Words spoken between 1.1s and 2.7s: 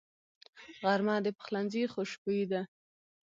د پخلنځي خوشبويي ده